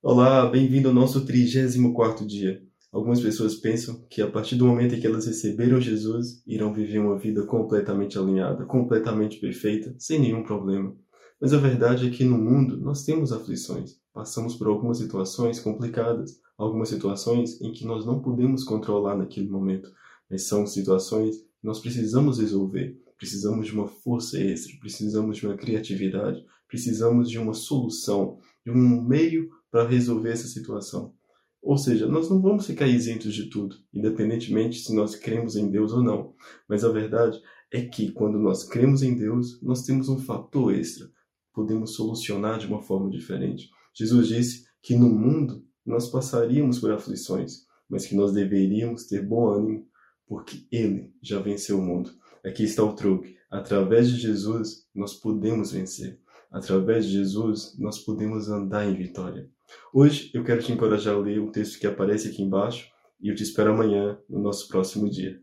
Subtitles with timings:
[0.00, 2.62] Olá, bem-vindo ao nosso 34 dia.
[2.92, 7.00] Algumas pessoas pensam que a partir do momento em que elas receberam Jesus, irão viver
[7.00, 10.94] uma vida completamente alinhada, completamente perfeita, sem nenhum problema.
[11.40, 16.38] Mas a verdade é que no mundo nós temos aflições, passamos por algumas situações complicadas,
[16.56, 19.90] algumas situações em que nós não podemos controlar naquele momento,
[20.30, 25.56] mas são situações que nós precisamos resolver, precisamos de uma força extra, precisamos de uma
[25.56, 28.38] criatividade, precisamos de uma solução,
[28.68, 31.14] de um meio para resolver essa situação.
[31.62, 35.92] Ou seja, nós não vamos ficar isentos de tudo, independentemente se nós cremos em Deus
[35.92, 36.34] ou não.
[36.68, 37.40] Mas a verdade
[37.72, 41.10] é que quando nós cremos em Deus, nós temos um fator extra.
[41.52, 43.68] Podemos solucionar de uma forma diferente.
[43.94, 49.48] Jesus disse que no mundo nós passaríamos por aflições, mas que nós deveríamos ter bom
[49.48, 49.86] ânimo,
[50.26, 52.10] porque Ele já venceu o mundo.
[52.44, 53.36] Aqui está o truque.
[53.50, 56.20] Através de Jesus, nós podemos vencer.
[56.50, 59.48] Através de Jesus, nós podemos andar em vitória.
[59.92, 62.88] Hoje eu quero te encorajar a ler o texto que aparece aqui embaixo
[63.20, 65.38] e eu te espero amanhã no nosso próximo dia.